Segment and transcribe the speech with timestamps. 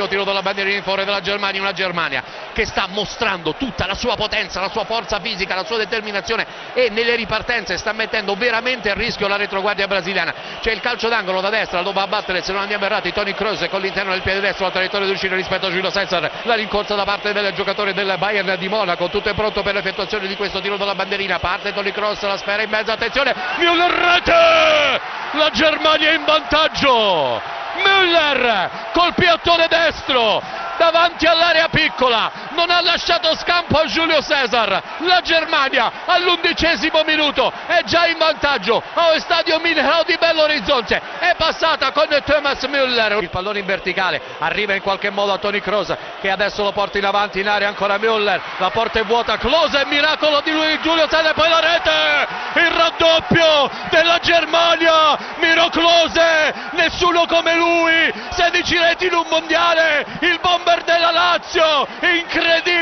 [0.00, 3.94] primo tiro della bandierina in favore della Germania, una Germania che sta mostrando tutta la
[3.94, 8.90] sua potenza, la sua forza fisica, la sua determinazione e nelle ripartenze sta mettendo veramente
[8.90, 10.34] a rischio la retroguardia brasiliana.
[10.60, 13.34] C'è il calcio d'angolo da destra, lo va a battere se non andiamo errati Tony
[13.34, 16.54] Kroos con l'interno del piede destro la traiettoria di uscire rispetto a Giulio Cesar, la
[16.54, 20.36] rincorsa da parte del giocatore del Bayern di Monaco, tutto è pronto per l'effettuazione di
[20.36, 25.00] questo tiro della bandierina, parte Tony Kroos, la sfera in mezzo, attenzione, Müller rete!
[25.32, 27.59] La Germania in vantaggio!
[27.76, 30.42] Müller col piattone destro
[30.80, 32.48] davanti all'area piccola.
[32.52, 34.82] Non ha lasciato scampo a Giulio Cesar.
[35.00, 38.82] La Germania all'undicesimo minuto è già in vantaggio.
[38.94, 43.20] Allo stadio Minerao di Bello Orizzonte è passata con Thomas Müller.
[43.20, 44.20] Il pallone in verticale.
[44.38, 47.68] Arriva in qualche modo a Toni Kroos che adesso lo porta in avanti in area
[47.68, 48.40] ancora Müller.
[48.56, 49.36] La porta è vuota.
[49.36, 52.60] Klose miracolo di lui Giulio Cesar poi la rete.
[52.60, 54.99] Il raddoppio della Germania
[55.38, 58.12] Miro Klose nessuno come lui.
[58.30, 62.48] 16 reti in un mondiale il bomber della Lazio incredibile.
[62.60, 62.79] Close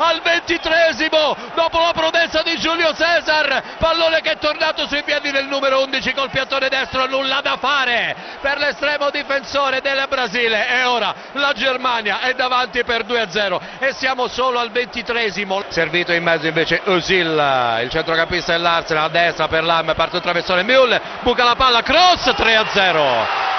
[0.00, 5.46] al ventitresimo dopo la promessa di Giulio Cesar pallone che è tornato sui piedi del
[5.46, 10.68] numero 11 col piattone destro nulla da fare per l'estremo difensore del Brasile.
[10.68, 15.62] E ora la Germania è davanti per 2-0 e siamo solo al ventitresimo.
[15.68, 20.62] Servito in mezzo invece Özil il centrocampista dell'Arsenal a destra per Lam parte il traversone
[20.62, 23.49] Müller buca la palla cross 3-0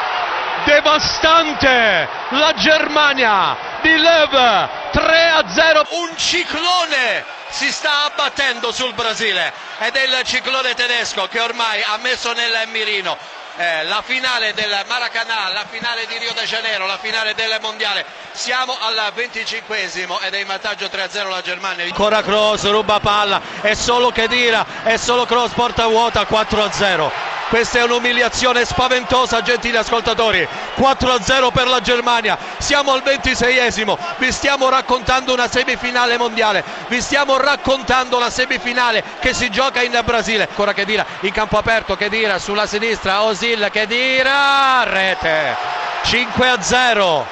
[0.66, 9.52] devastante la Germania di Lev 3 a 0 un ciclone si sta abbattendo sul Brasile
[9.80, 13.18] ed è il ciclone tedesco che ormai ha messo nel mirino
[13.58, 18.06] eh, la finale del Maracanã, la finale di Rio de Janeiro, la finale del Mondiale.
[18.32, 21.84] Siamo al 25esimo ed è in vantaggio 3-0 la Germania.
[21.84, 27.31] Ancora Cross, ruba palla, è solo Kedira, è solo Cross, porta vuota 4-0.
[27.52, 30.48] Questa è un'umiliazione spaventosa, gentili ascoltatori.
[30.78, 32.38] 4-0 per la Germania.
[32.60, 33.98] Siamo al 26esimo.
[34.20, 36.64] Vi stiamo raccontando una semifinale mondiale.
[36.88, 40.48] Vi stiamo raccontando la semifinale che si gioca in Brasile.
[40.48, 41.98] Ancora Kedira in campo aperto.
[41.98, 43.24] Kedira sulla sinistra.
[43.24, 44.84] Osil Kedira.
[44.86, 45.58] Rete.
[46.06, 47.24] 5-0.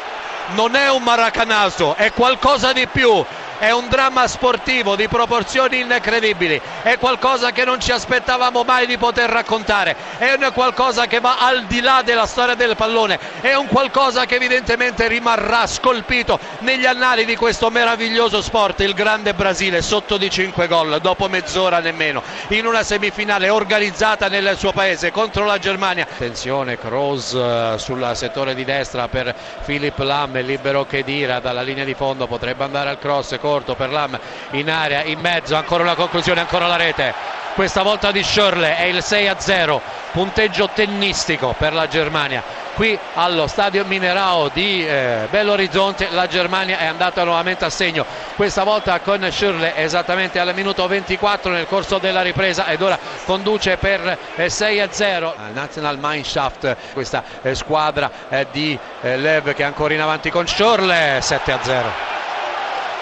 [0.47, 3.23] Non è un maracanazo, è qualcosa di più
[3.59, 8.97] è un dramma sportivo di proporzioni incredibili, è qualcosa che non ci aspettavamo mai di
[8.97, 13.53] poter raccontare, è un qualcosa che va al di là della storia del pallone, è
[13.53, 19.81] un qualcosa che evidentemente rimarrà scolpito negli annali di questo meraviglioso sport, il grande Brasile
[19.81, 25.45] sotto di 5 gol, dopo mezz'ora nemmeno, in una semifinale organizzata nel suo paese contro
[25.45, 26.07] la Germania.
[26.09, 31.93] Attenzione Kroos eh, sul settore di destra per Filip Lam, libero Chedira dalla linea di
[31.93, 34.19] fondo, potrebbe andare al cross corto per Lam
[34.51, 37.37] in area, in mezzo, ancora una conclusione, ancora la rete.
[37.55, 42.41] Questa volta di Schörle è il 6 a 0, punteggio tennistico per la Germania.
[42.75, 48.05] Qui allo stadio Minerao di eh, Belo Horizonte la Germania è andata nuovamente a segno,
[48.37, 53.75] questa volta con Schörle esattamente al minuto 24 nel corso della ripresa ed ora conduce
[53.75, 55.35] per eh, 6 a 0.
[55.51, 60.47] National Mineshaft, questa eh, squadra eh, di eh, Lev che è ancora in avanti con
[60.47, 62.08] Schörle, 7 a 0.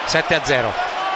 [0.07, 0.73] 7 a 0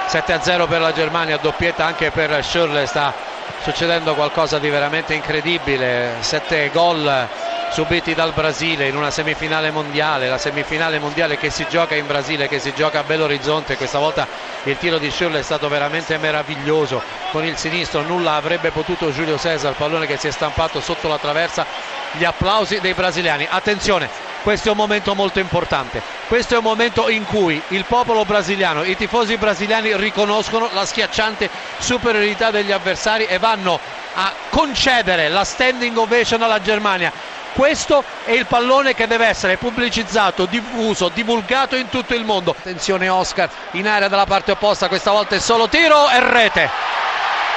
[0.07, 3.13] 7 a 0 per la Germania doppietta anche per Schürrle sta
[3.61, 6.15] succedendo qualcosa di veramente incredibile.
[6.19, 7.29] 7 gol
[7.71, 12.49] subiti dal Brasile in una semifinale mondiale la semifinale mondiale che si gioca in Brasile
[12.49, 13.77] che si gioca a Belo Horizonte.
[13.77, 14.27] Questa volta
[14.63, 17.01] il tiro di Schürrle è stato veramente meraviglioso.
[17.31, 21.17] Con il sinistro nulla avrebbe potuto Giulio Cesar pallone che si è stampato sotto la
[21.17, 21.65] traversa.
[22.11, 23.47] Gli applausi dei brasiliani.
[23.49, 28.25] Attenzione questo è un momento molto importante, questo è un momento in cui il popolo
[28.25, 33.79] brasiliano, i tifosi brasiliani riconoscono la schiacciante superiorità degli avversari e vanno
[34.13, 37.11] a concedere la standing ovation alla Germania.
[37.53, 42.55] Questo è il pallone che deve essere pubblicizzato, diffuso, divulgato in tutto il mondo.
[42.57, 46.69] Attenzione Oscar in area dalla parte opposta, questa volta è solo tiro e rete.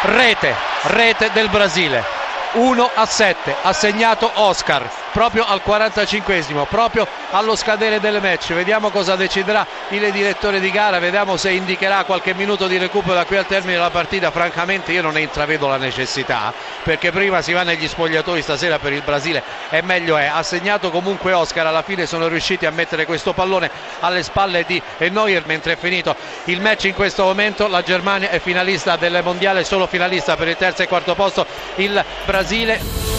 [0.02, 2.04] Rete, rete del Brasile.
[2.52, 8.52] 1 a 7 ha segnato Oscar proprio al 45esimo proprio allo scadere del match.
[8.52, 13.24] Vediamo cosa deciderà il direttore di gara vediamo se indicherà qualche minuto di recupero da
[13.24, 14.32] qui al termine della partita.
[14.32, 16.52] Francamente io non ne intravedo la necessità
[16.82, 19.40] perché prima si va negli spogliatori stasera per il Brasile
[19.70, 20.26] e meglio è.
[20.26, 23.70] Ha segnato comunque Oscar alla fine sono riusciti a mettere questo pallone
[24.00, 26.16] alle spalle di Neuer mentre è finito
[26.46, 27.68] il match in questo momento.
[27.68, 31.46] La Germania è finalista del mondiale solo finalista per il terzo e quarto posto
[31.76, 33.13] il Brasile